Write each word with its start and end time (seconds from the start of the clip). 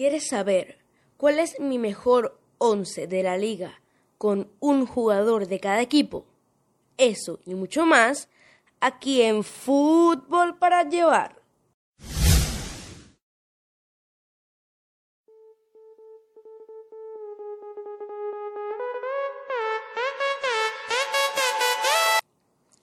¿Quieres 0.00 0.28
saber 0.28 0.78
cuál 1.18 1.38
es 1.38 1.60
mi 1.60 1.78
mejor 1.78 2.40
once 2.56 3.06
de 3.06 3.22
la 3.22 3.36
liga 3.36 3.82
con 4.16 4.50
un 4.58 4.86
jugador 4.86 5.46
de 5.46 5.60
cada 5.60 5.82
equipo? 5.82 6.24
Eso 6.96 7.38
y 7.44 7.54
mucho 7.54 7.84
más 7.84 8.30
aquí 8.80 9.20
en 9.20 9.44
Fútbol 9.44 10.56
para 10.56 10.88
Llevar. 10.88 11.42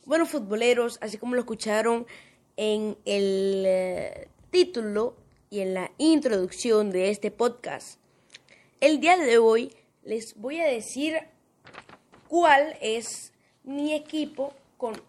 Bueno, 0.06 0.28
futboleros, 0.28 1.00
así 1.02 1.18
como 1.18 1.34
lo 1.34 1.40
escucharon 1.40 2.06
en 2.58 2.96
el 3.06 3.64
eh, 3.66 4.30
título 4.52 5.16
y 5.50 5.62
en 5.62 5.74
la 5.74 5.92
introducción 5.98 6.92
de 6.92 7.10
este 7.10 7.32
podcast, 7.32 8.00
el 8.80 9.00
día 9.00 9.18
de 9.18 9.38
hoy 9.38 9.76
les 10.04 10.36
voy 10.36 10.60
a 10.60 10.66
decir 10.66 11.20
cuál 12.28 12.78
es 12.82 13.34
mi 13.64 13.94
equipo 13.94 14.54
con 14.78 15.02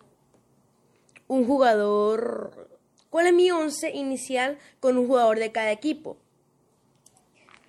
un 1.26 1.46
jugador, 1.46 2.68
cuál 3.10 3.26
es 3.26 3.32
mi 3.34 3.50
once 3.50 3.90
inicial 3.90 4.58
con 4.80 4.98
un 4.98 5.06
jugador 5.06 5.38
de 5.38 5.52
cada 5.52 5.72
equipo. 5.72 6.16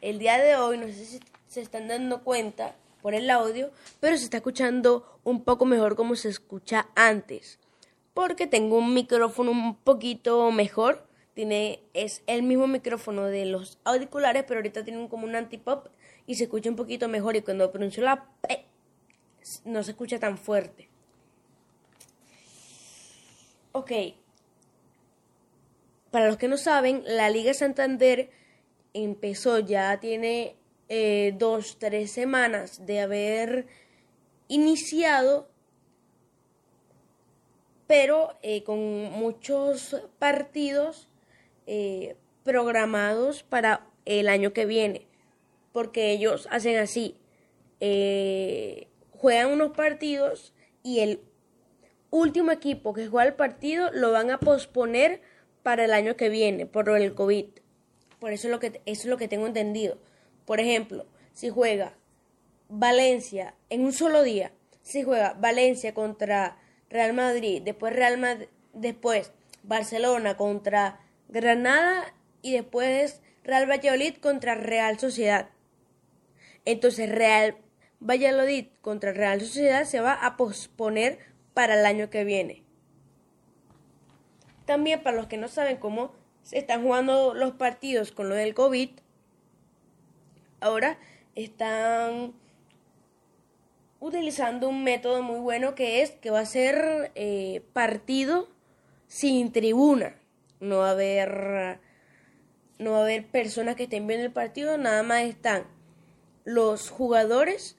El 0.01 0.19
día 0.19 0.37
de 0.37 0.55
hoy, 0.55 0.77
no 0.77 0.87
sé 0.87 1.05
si 1.05 1.19
se 1.47 1.61
están 1.61 1.87
dando 1.87 2.23
cuenta, 2.23 2.75
por 3.01 3.13
el 3.13 3.29
audio, 3.29 3.71
pero 3.99 4.17
se 4.17 4.25
está 4.25 4.37
escuchando 4.37 5.19
un 5.23 5.43
poco 5.43 5.65
mejor 5.65 5.95
como 5.95 6.15
se 6.15 6.29
escucha 6.29 6.87
antes. 6.95 7.59
Porque 8.13 8.47
tengo 8.47 8.77
un 8.77 8.93
micrófono 8.93 9.51
un 9.51 9.75
poquito 9.75 10.51
mejor. 10.51 11.05
Tiene, 11.39 11.79
es 11.93 12.21
el 12.27 12.43
mismo 12.43 12.67
micrófono 12.67 13.27
de 13.27 13.45
los 13.45 13.79
auriculares, 13.85 14.43
pero 14.45 14.57
ahorita 14.57 14.83
tiene 14.83 15.07
como 15.07 15.23
un 15.23 15.37
antipop 15.37 15.87
y 16.27 16.35
se 16.35 16.43
escucha 16.43 16.69
un 16.69 16.75
poquito 16.75 17.07
mejor. 17.07 17.37
Y 17.37 17.41
cuando 17.41 17.71
pronuncio 17.71 18.03
la 18.03 18.27
P, 18.41 18.65
no 19.63 19.81
se 19.81 19.91
escucha 19.91 20.19
tan 20.19 20.37
fuerte. 20.37 20.89
Ok. 23.71 23.89
Para 26.11 26.27
los 26.27 26.35
que 26.35 26.49
no 26.49 26.57
saben, 26.57 27.03
la 27.05 27.29
Liga 27.29 27.53
Santander 27.53 28.31
empezó, 28.93 29.59
ya 29.59 29.97
tiene 30.01 30.57
eh, 30.89 31.33
dos, 31.37 31.79
tres 31.79 32.11
semanas 32.11 32.85
de 32.85 32.99
haber 32.99 33.67
iniciado, 34.49 35.47
pero 37.87 38.37
eh, 38.41 38.61
con 38.63 38.77
muchos 39.13 39.95
partidos 40.19 41.08
eh, 41.71 42.15
programados 42.43 43.43
para 43.43 43.85
el 44.05 44.27
año 44.27 44.53
que 44.53 44.65
viene, 44.65 45.05
porque 45.71 46.09
ellos 46.09 46.47
hacen 46.49 46.77
así, 46.77 47.15
juegan 49.11 49.51
unos 49.51 49.77
partidos 49.77 50.53
y 50.81 51.01
el 51.01 51.21
último 52.09 52.51
equipo 52.51 52.93
que 52.93 53.07
juega 53.07 53.27
el 53.27 53.35
partido 53.35 53.91
lo 53.91 54.11
van 54.11 54.31
a 54.31 54.39
posponer 54.39 55.21
para 55.61 55.85
el 55.85 55.93
año 55.93 56.15
que 56.15 56.29
viene 56.29 56.65
por 56.65 56.89
el 56.89 57.13
COVID. 57.13 57.45
Por 58.19 58.33
eso 58.33 58.47
es 58.47 58.51
lo 58.51 58.59
que, 58.59 58.81
eso 58.85 59.03
es 59.03 59.05
lo 59.05 59.17
que 59.17 59.27
tengo 59.27 59.45
entendido. 59.45 59.97
Por 60.45 60.59
ejemplo, 60.59 61.05
si 61.33 61.49
juega 61.49 61.93
Valencia 62.67 63.53
en 63.69 63.85
un 63.85 63.93
solo 63.93 64.23
día, 64.23 64.51
si 64.81 65.03
juega 65.03 65.33
Valencia 65.33 65.93
contra 65.93 66.57
Real 66.89 67.13
Madrid, 67.13 67.61
después 67.63 67.93
Real 67.93 68.49
después 68.73 69.31
Barcelona 69.63 70.37
contra 70.37 70.99
Granada 71.29 72.13
y 72.41 72.53
después 72.53 73.21
Real 73.43 73.69
Valladolid 73.69 74.15
contra 74.15 74.55
Real 74.55 74.99
Sociedad. 74.99 75.49
Entonces 76.65 77.09
Real 77.09 77.57
Valladolid 77.99 78.67
contra 78.81 79.13
Real 79.13 79.39
Sociedad 79.39 79.85
se 79.85 80.01
va 80.01 80.13
a 80.13 80.37
posponer 80.37 81.19
para 81.53 81.79
el 81.79 81.85
año 81.85 82.09
que 82.09 82.23
viene. 82.23 82.63
También 84.65 85.01
para 85.01 85.17
los 85.17 85.27
que 85.27 85.37
no 85.37 85.47
saben 85.47 85.77
cómo 85.77 86.11
se 86.43 86.57
están 86.57 86.83
jugando 86.83 87.33
los 87.33 87.53
partidos 87.53 88.11
con 88.11 88.29
lo 88.29 88.35
del 88.35 88.53
COVID, 88.53 88.89
ahora 90.61 90.97
están 91.35 92.33
utilizando 93.99 94.69
un 94.69 94.83
método 94.83 95.21
muy 95.21 95.39
bueno 95.39 95.75
que 95.75 96.01
es 96.01 96.11
que 96.11 96.29
va 96.29 96.39
a 96.39 96.45
ser 96.45 97.11
eh, 97.15 97.63
partido 97.73 98.47
sin 99.07 99.51
tribuna. 99.51 100.18
No 100.59 100.79
va 100.79 100.89
a 100.89 100.91
haber 100.91 101.79
no 102.79 102.95
haber 102.95 103.27
personas 103.27 103.75
que 103.75 103.83
estén 103.83 104.07
viendo 104.07 104.25
el 104.25 104.31
partido, 104.31 104.77
nada 104.77 105.03
más 105.03 105.23
están 105.23 105.65
los 106.45 106.89
jugadores 106.89 107.77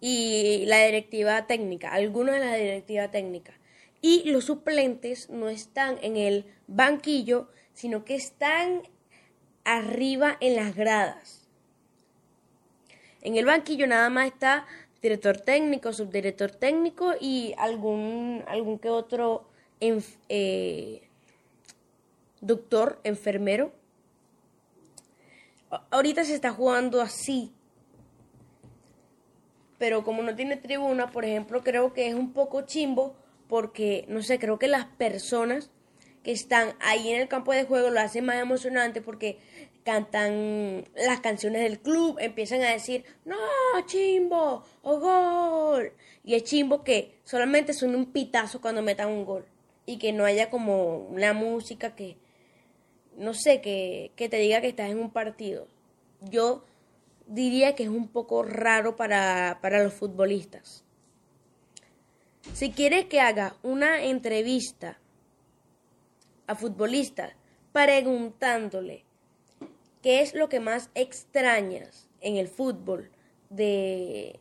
y 0.00 0.64
la 0.66 0.84
directiva 0.84 1.46
técnica, 1.46 1.92
algunos 1.92 2.34
de 2.34 2.40
la 2.40 2.54
directiva 2.54 3.10
técnica. 3.10 3.52
Y 4.00 4.30
los 4.30 4.44
suplentes 4.44 5.28
no 5.28 5.48
están 5.48 5.98
en 6.02 6.16
el 6.16 6.46
banquillo, 6.66 7.48
sino 7.74 8.04
que 8.04 8.14
están 8.14 8.82
arriba 9.64 10.36
en 10.40 10.56
las 10.56 10.74
gradas. 10.74 11.48
En 13.20 13.36
el 13.36 13.44
banquillo 13.44 13.86
nada 13.86 14.08
más 14.08 14.28
está 14.28 14.66
director 15.02 15.38
técnico, 15.38 15.92
subdirector 15.92 16.52
técnico 16.52 17.14
y 17.20 17.54
algún, 17.58 18.44
algún 18.46 18.78
que 18.78 18.88
otro 18.88 19.48
eh, 19.80 21.08
doctor, 22.40 23.00
enfermero. 23.04 23.72
Ahorita 25.90 26.24
se 26.24 26.34
está 26.34 26.52
jugando 26.52 27.00
así. 27.00 27.52
Pero 29.78 30.02
como 30.02 30.22
no 30.22 30.34
tiene 30.34 30.56
tribuna, 30.56 31.10
por 31.10 31.24
ejemplo, 31.24 31.62
creo 31.62 31.92
que 31.92 32.08
es 32.08 32.14
un 32.14 32.32
poco 32.32 32.62
chimbo 32.62 33.14
porque, 33.48 34.04
no 34.08 34.22
sé, 34.22 34.38
creo 34.38 34.58
que 34.58 34.68
las 34.68 34.86
personas 34.86 35.70
que 36.22 36.32
están 36.32 36.74
ahí 36.80 37.10
en 37.10 37.20
el 37.20 37.28
campo 37.28 37.52
de 37.52 37.64
juego 37.64 37.90
lo 37.90 38.00
hacen 38.00 38.24
más 38.24 38.36
emocionante 38.36 39.00
porque 39.00 39.38
cantan 39.84 40.84
las 40.94 41.20
canciones 41.20 41.62
del 41.62 41.80
club, 41.80 42.18
empiezan 42.20 42.60
a 42.62 42.70
decir, 42.70 43.04
no, 43.24 43.36
chimbo, 43.86 44.64
o 44.82 44.98
gol. 44.98 45.92
Y 46.24 46.34
es 46.34 46.44
chimbo 46.44 46.84
que 46.84 47.18
solamente 47.24 47.72
son 47.72 47.94
un 47.94 48.12
pitazo 48.12 48.60
cuando 48.60 48.82
metan 48.82 49.08
un 49.08 49.24
gol. 49.24 49.46
Y 49.88 49.96
que 49.96 50.12
no 50.12 50.26
haya 50.26 50.50
como 50.50 50.98
una 50.98 51.32
música 51.32 51.94
que, 51.96 52.18
no 53.16 53.32
sé, 53.32 53.62
que, 53.62 54.12
que 54.16 54.28
te 54.28 54.36
diga 54.36 54.60
que 54.60 54.68
estás 54.68 54.90
en 54.90 54.98
un 54.98 55.10
partido. 55.10 55.66
Yo 56.20 56.62
diría 57.26 57.74
que 57.74 57.84
es 57.84 57.88
un 57.88 58.08
poco 58.08 58.42
raro 58.42 58.96
para, 58.96 59.60
para 59.62 59.82
los 59.82 59.94
futbolistas. 59.94 60.84
Si 62.52 62.70
quieres 62.70 63.06
que 63.06 63.20
haga 63.20 63.56
una 63.62 64.04
entrevista 64.04 64.98
a 66.46 66.54
futbolistas 66.54 67.32
preguntándole 67.72 69.04
qué 70.02 70.20
es 70.20 70.34
lo 70.34 70.48
que 70.48 70.60
más 70.60 70.90
extrañas 70.94 72.08
en 72.20 72.36
el 72.36 72.48
fútbol 72.48 73.10
de 73.50 74.40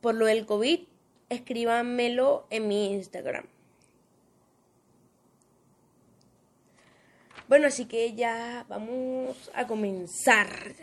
por 0.00 0.14
lo 0.14 0.26
del 0.26 0.46
COVID, 0.46 0.80
escríbanmelo 1.28 2.46
en 2.50 2.68
mi 2.68 2.92
Instagram. 2.92 3.46
Bueno, 7.48 7.68
así 7.68 7.84
que 7.84 8.14
ya 8.14 8.64
vamos 8.68 9.50
a 9.54 9.66
comenzar. 9.66 10.74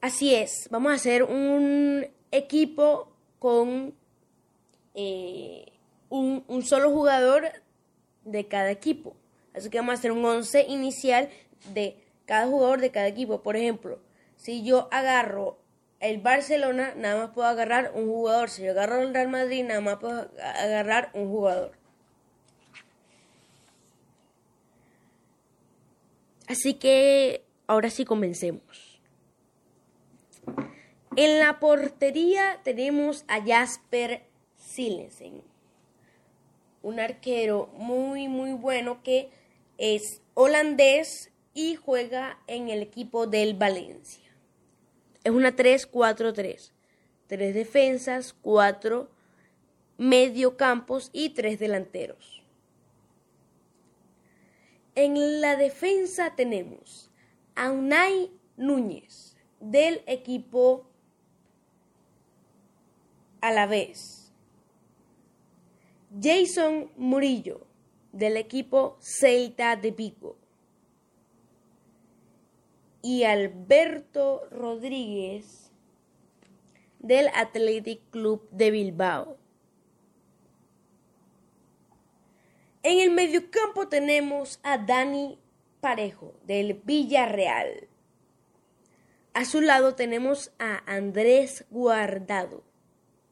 Así 0.00 0.34
es, 0.34 0.68
vamos 0.70 0.92
a 0.92 0.96
hacer 0.96 1.22
un 1.22 2.06
equipo 2.30 3.12
con 3.38 3.94
eh, 4.94 5.72
un, 6.08 6.44
un 6.48 6.64
solo 6.64 6.90
jugador 6.90 7.52
de 8.24 8.46
cada 8.46 8.70
equipo. 8.70 9.16
Así 9.54 9.70
que 9.70 9.78
vamos 9.78 9.92
a 9.92 9.98
hacer 9.98 10.12
un 10.12 10.24
11 10.24 10.66
inicial 10.68 11.30
de 11.72 11.96
cada 12.24 12.46
jugador 12.46 12.80
de 12.80 12.90
cada 12.90 13.06
equipo. 13.06 13.42
Por 13.42 13.56
ejemplo, 13.56 14.00
si 14.36 14.64
yo 14.64 14.88
agarro 14.90 15.58
el 16.00 16.20
Barcelona, 16.20 16.94
nada 16.96 17.16
más 17.26 17.34
puedo 17.34 17.48
agarrar 17.48 17.92
un 17.94 18.06
jugador. 18.06 18.50
Si 18.50 18.62
yo 18.62 18.70
agarro 18.72 19.00
el 19.02 19.14
Real 19.14 19.28
Madrid, 19.28 19.64
nada 19.64 19.80
más 19.80 19.96
puedo 19.96 20.30
agarrar 20.40 21.10
un 21.14 21.28
jugador. 21.28 21.72
Así 26.48 26.74
que 26.74 27.44
ahora 27.66 27.90
sí 27.90 28.04
comencemos. 28.04 29.00
En 31.16 31.38
la 31.38 31.58
portería 31.58 32.60
tenemos 32.62 33.24
a 33.26 33.42
Jasper 33.42 34.22
Silensen 34.54 35.42
un 36.86 37.00
arquero 37.00 37.68
muy, 37.76 38.28
muy 38.28 38.52
bueno 38.52 39.02
que 39.02 39.30
es 39.76 40.22
holandés 40.34 41.32
y 41.52 41.74
juega 41.74 42.38
en 42.46 42.68
el 42.68 42.80
equipo 42.80 43.26
del 43.26 43.54
Valencia. 43.54 44.25
Es 45.26 45.32
una 45.32 45.56
3-4-3. 45.56 46.70
Tres 47.26 47.52
defensas, 47.52 48.32
cuatro 48.32 49.10
mediocampos 49.98 51.10
y 51.12 51.30
tres 51.30 51.58
delanteros. 51.58 52.44
En 54.94 55.40
la 55.40 55.56
defensa 55.56 56.36
tenemos 56.36 57.10
a 57.56 57.72
Unai 57.72 58.30
Núñez 58.56 59.36
del 59.58 60.00
equipo 60.06 60.86
a 63.40 63.50
la 63.50 63.66
vez. 63.66 64.32
Jason 66.22 66.88
Murillo 66.96 67.66
del 68.12 68.36
equipo 68.36 68.96
Celta 69.00 69.74
de 69.74 69.92
Pico. 69.92 70.36
Y 73.08 73.22
Alberto 73.22 74.48
Rodríguez 74.50 75.70
del 76.98 77.28
Athletic 77.36 78.00
Club 78.10 78.48
de 78.50 78.72
Bilbao. 78.72 79.36
En 82.82 82.98
el 82.98 83.12
mediocampo 83.12 83.86
tenemos 83.86 84.58
a 84.64 84.78
Dani 84.78 85.38
Parejo 85.80 86.34
del 86.48 86.80
Villarreal. 86.82 87.86
A 89.34 89.44
su 89.44 89.60
lado 89.60 89.94
tenemos 89.94 90.50
a 90.58 90.82
Andrés 90.92 91.64
Guardado 91.70 92.64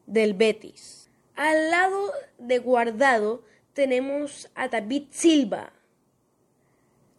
del 0.06 0.34
Betis. 0.34 1.10
Al 1.34 1.72
lado 1.72 2.12
de 2.38 2.60
Guardado 2.60 3.42
tenemos 3.72 4.52
a 4.54 4.68
David 4.68 5.06
Silva 5.10 5.72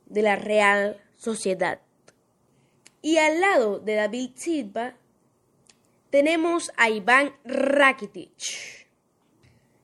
de 0.05 0.21
la 0.21 0.37
Real 0.37 1.01
Sociedad. 1.17 1.81
Y 3.05 3.19
al 3.19 3.39
lado 3.39 3.77
de 3.79 3.93
David 3.93 4.31
Silva 4.33 4.95
tenemos 6.09 6.71
a 6.75 6.89
Iván 6.89 7.35
Rakitic. 7.43 8.87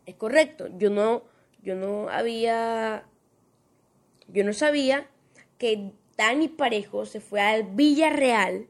Es 0.08 0.16
correcto, 0.16 0.70
yo 0.80 0.90
no, 0.90 1.22
yo 1.62 1.76
no 1.76 2.10
había, 2.10 3.06
yo 4.28 4.44
no 4.44 4.54
sabía 4.54 5.08
que 5.60 5.92
Dani 6.18 6.48
Parejo 6.48 7.06
se 7.06 7.22
fue 7.22 7.42
al 7.42 7.62
Villarreal. 7.76 8.70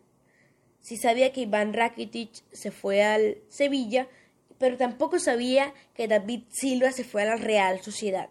Sí 0.82 0.98
sabía 0.98 1.32
que 1.32 1.44
Iván 1.44 1.72
Rakitic 1.72 2.44
se 2.52 2.72
fue 2.72 3.04
al 3.04 3.38
Sevilla, 3.48 4.10
pero 4.58 4.76
tampoco 4.76 5.18
sabía 5.18 5.74
que 5.94 6.10
David 6.10 6.44
Silva 6.50 6.92
se 6.92 7.06
fue 7.06 7.22
a 7.22 7.26
la 7.28 7.36
Real 7.38 7.80
Sociedad. 7.82 8.30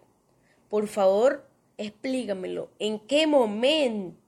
Por 0.69 0.87
favor, 0.87 1.49
explícamelo. 1.79 2.69
¿En 2.77 2.99
qué 2.99 3.25
momento? 3.25 4.20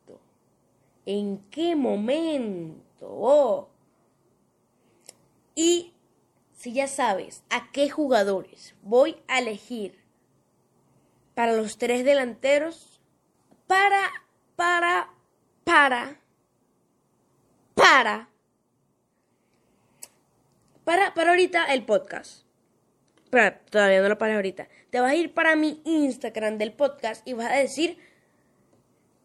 ¿En 1.06 1.40
qué 1.50 1.76
momento? 1.76 3.70
Y 5.56 5.94
si 6.54 6.74
ya 6.74 6.88
sabes 6.88 7.44
a 7.50 7.72
qué 7.72 7.90
jugadores 7.90 8.76
voy 8.82 9.18
a 9.28 9.40
elegir 9.40 10.00
para 11.36 11.54
los 11.56 11.78
tres 11.78 12.06
delanteros, 12.06 13.00
para, 13.68 14.12
para, 14.56 15.10
para, 15.64 16.20
para 17.74 18.30
para, 20.84 21.14
para 21.14 21.30
ahorita 21.32 21.66
el 21.74 21.86
podcast. 21.86 22.44
Pero 23.30 23.56
todavía 23.70 24.02
no 24.02 24.10
lo 24.10 24.18
pares 24.18 24.36
ahorita. 24.36 24.68
Te 24.90 25.00
vas 25.00 25.12
a 25.12 25.16
ir 25.16 25.34
para 25.34 25.56
mi 25.56 25.82
Instagram 25.86 26.58
del 26.58 26.74
podcast 26.74 27.28
y 27.28 27.34
vas 27.34 27.52
a 27.52 27.56
decir 27.56 27.98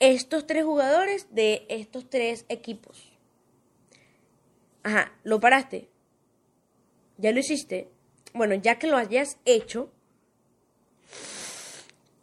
estos 0.01 0.47
tres 0.47 0.65
jugadores 0.65 1.27
de 1.35 1.67
estos 1.69 2.09
tres 2.09 2.45
equipos. 2.49 3.13
Ajá, 4.83 5.13
¿lo 5.25 5.41
paraste? 5.41 5.89
¿Ya 7.17 7.33
lo 7.33 7.41
hiciste? 7.41 7.91
Bueno, 8.33 8.55
ya 8.55 8.79
que 8.79 8.87
lo 8.87 8.97
hayas 8.97 9.39
hecho, 9.45 9.91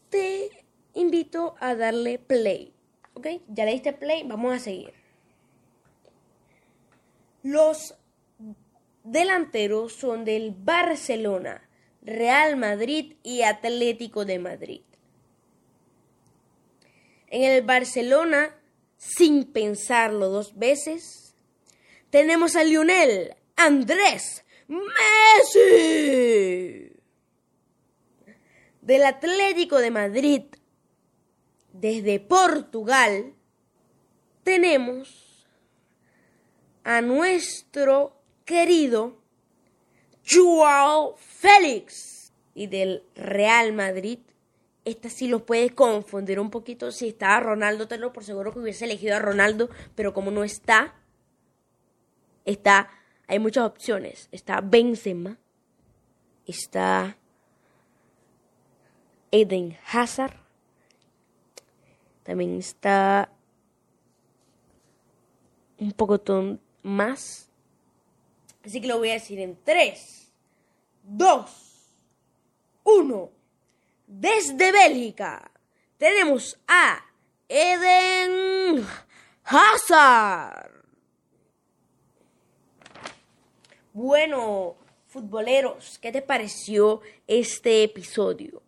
te 0.10 0.50
invito 0.94 1.56
a 1.60 1.76
darle 1.76 2.20
play. 2.20 2.74
¿Ok? 3.14 3.28
Ya 3.48 3.66
le 3.66 3.74
diste 3.74 3.94
play, 3.94 4.24
vamos 4.24 4.54
a 4.54 4.60
seguir. 4.60 4.94
Los 7.44 7.96
delanteros 9.04 9.94
son 9.94 10.26
del 10.26 10.52
Barcelona, 10.52 11.70
Real 12.02 12.56
Madrid 12.58 13.18
y 13.24 13.44
Atlético 13.44 14.26
de 14.26 14.40
Madrid. 14.40 14.82
En 17.28 17.44
el 17.44 17.64
Barcelona, 17.64 18.56
sin 18.98 19.46
pensarlo 19.46 20.30
dos 20.30 20.58
veces, 20.58 21.36
tenemos 22.10 22.56
a 22.56 22.64
Lionel 22.64 23.36
Andrés 23.56 24.46
Messi. 24.68 25.66
Del 28.82 29.04
Atlético 29.04 29.80
de 29.80 29.92
Madrid, 29.92 30.44
desde 31.74 32.20
Portugal, 32.20 33.34
tenemos 34.44 35.48
a 36.84 37.02
nuestro 37.02 38.22
querido 38.46 39.18
Joao 40.28 41.16
Félix 41.18 42.32
y 42.54 42.68
del 42.68 43.04
Real 43.16 43.74
Madrid. 43.74 44.20
Esta 44.86 45.10
sí 45.10 45.28
lo 45.28 45.46
puedes 45.46 45.74
confundir 45.74 46.40
un 46.40 46.50
poquito. 46.50 46.92
Si 46.92 47.10
estaba 47.10 47.40
Ronaldo, 47.40 47.88
te 47.88 47.98
lo 47.98 48.14
por 48.14 48.24
seguro 48.24 48.54
que 48.54 48.60
hubiese 48.60 48.86
elegido 48.86 49.16
a 49.16 49.20
Ronaldo, 49.20 49.70
pero 49.96 50.14
como 50.14 50.32
no 50.32 50.44
está, 50.44 50.96
está, 52.46 52.90
hay 53.28 53.40
muchas 53.40 53.66
opciones. 53.66 54.30
Está 54.32 54.62
Benzema, 54.62 55.38
está 56.46 57.18
Eden 59.32 59.78
Hazard, 59.92 60.38
también 62.24 62.58
está 62.60 63.32
un 65.78 65.92
poco 65.92 66.22
más 66.84 67.50
Así 68.66 68.82
que 68.82 68.88
lo 68.88 68.98
voy 68.98 69.12
a 69.12 69.14
decir 69.14 69.40
en 69.40 69.58
3, 69.64 70.32
2, 71.04 71.52
1. 72.84 73.32
Desde 74.08 74.72
Bélgica 74.72 75.52
tenemos 75.98 76.60
a 76.68 77.04
Eden 77.48 78.86
Hazard. 79.44 80.72
Bueno, 83.94 84.78
futboleros, 85.08 86.00
¿qué 86.00 86.12
te 86.12 86.22
pareció 86.22 87.02
este 87.28 87.84
episodio? 87.84 88.62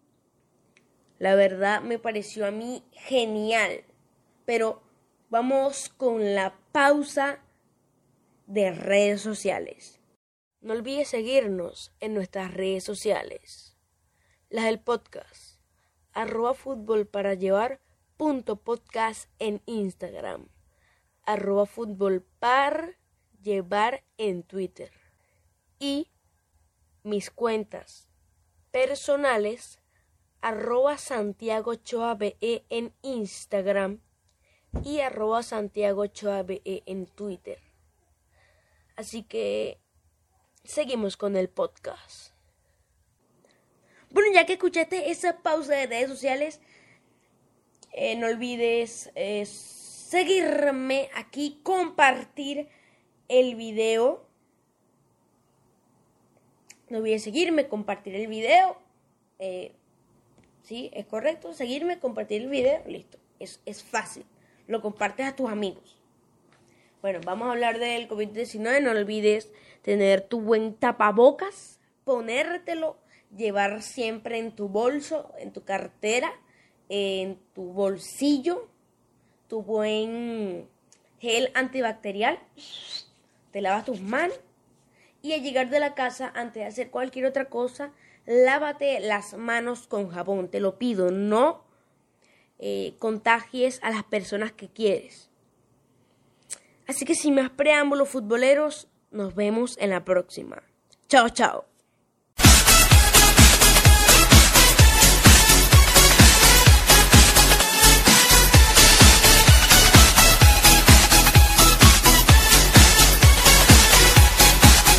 La 1.19 1.36
verdad 1.36 1.81
me 1.81 2.00
pareció 2.00 2.45
a 2.45 2.51
mí 2.51 2.83
genial. 2.92 3.83
Pero 4.45 4.81
vamos 5.30 5.90
con 5.90 6.35
la 6.35 6.57
pausa 6.71 7.44
de 8.45 8.71
redes 8.71 9.21
sociales. 9.21 10.00
No 10.62 10.73
olvides 10.73 11.09
seguirnos 11.09 11.92
en 12.00 12.14
nuestras 12.14 12.54
redes 12.54 12.83
sociales. 12.83 13.77
Las 14.49 14.63
del 14.63 14.80
podcast. 14.80 15.59
Arroba 16.13 16.54
fútbol 16.54 17.06
para 17.06 17.33
llevar 17.33 17.81
punto 18.16 18.56
podcast 18.56 19.30
en 19.39 19.61
Instagram. 19.66 20.47
Arroba 21.25 21.66
fútbol 21.66 22.25
para 22.39 22.97
llevar 23.44 24.06
en 24.18 24.44
Twitter. 24.44 24.94
Y 25.80 26.09
mis 27.04 27.30
cuentas 27.30 28.07
personales 28.71 29.81
arroba 30.39 30.97
Santiago 30.97 31.73
en 32.69 32.94
Instagram 33.01 33.99
y 34.81 35.01
arroba 35.01 35.44
Santiago 35.44 36.06
en 36.06 37.06
Twitter. 37.06 37.59
Así 38.95 39.23
que 39.23 39.81
seguimos 40.63 41.18
con 41.18 41.35
el 41.35 41.49
podcast. 41.49 42.37
Bueno, 44.18 44.31
ya 44.33 44.47
que 44.47 44.54
escuchaste 44.54 45.12
esa 45.12 45.44
pausa 45.44 45.76
de 45.76 45.86
redes 45.86 46.09
sociales, 46.09 46.59
eh, 47.94 48.16
no 48.16 48.26
olvides 48.26 49.12
eh, 49.14 49.45
seguirme 49.45 51.12
aquí, 51.14 51.59
compartir 51.62 52.68
el 53.28 53.54
video. 53.54 54.26
No 56.90 56.97
olvides 56.97 57.21
seguirme, 57.21 57.68
compartir 57.68 58.16
el 58.16 58.26
video. 58.26 58.80
Eh, 59.38 59.74
sí, 60.64 60.90
es 60.95 61.06
correcto. 61.06 61.54
Seguirme, 61.54 62.00
compartir 62.00 62.42
el 62.42 62.50
video. 62.50 62.81
Listo. 62.88 63.19
Es, 63.38 63.62
es 63.68 63.83
fácil. 63.83 64.26
Lo 64.66 64.81
compartes 64.81 65.28
a 65.28 65.36
tus 65.36 65.47
amigos. 65.47 66.02
Bueno, 67.04 67.19
vamos 67.24 67.50
a 67.50 67.52
hablar 67.52 67.78
del 67.78 68.09
COVID-19. 68.09 68.81
No 68.81 68.90
olvides 68.90 69.52
tener 69.83 70.21
tu 70.21 70.42
buen 70.42 70.74
tapabocas, 70.74 71.80
ponértelo, 72.04 72.97
llevar 73.36 73.81
siempre 73.81 74.40
en 74.40 74.52
tu 74.52 74.69
bolso, 74.69 75.31
en 75.40 75.52
tu 75.52 75.64
cartera, 75.64 76.31
en 76.90 77.40
tu 77.54 77.64
bolsillo, 77.74 78.68
tu 79.48 79.62
buen 79.62 80.68
gel 81.19 81.52
antibacterial. 81.54 82.40
Te 83.52 83.62
lavas 83.62 83.86
tus 83.86 84.02
manos 84.02 84.40
y 85.22 85.34
al 85.34 85.42
llegar 85.42 85.69
de 85.69 85.80
la 85.80 85.96
casa, 85.96 86.31
antes 86.36 86.62
de 86.62 86.66
hacer 86.66 86.90
cualquier 86.90 87.26
otra 87.26 87.46
cosa, 87.46 87.92
lávate 88.26 89.00
las 89.00 89.34
manos 89.34 89.88
con 89.88 90.10
jabón. 90.10 90.50
Te 90.50 90.60
lo 90.60 90.78
pido, 90.78 91.12
no 91.12 91.64
eh, 92.60 92.96
contagies 93.00 93.80
a 93.84 93.90
las 93.90 94.04
personas 94.04 94.52
que 94.52 94.69
quieres. 94.69 95.30
Así 96.88 97.06
que 97.06 97.16
sin 97.16 97.36
más 97.36 97.50
preámbulos 97.50 98.10
futboleros, 98.10 98.88
nos 99.12 99.36
vemos 99.36 99.78
en 99.80 99.90
la 99.90 100.06
próxima. 100.06 100.64
Chao, 101.07 101.30
chao. 101.30 101.77